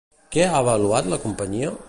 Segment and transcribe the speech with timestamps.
[0.35, 1.75] Què ha avaluat la companyia?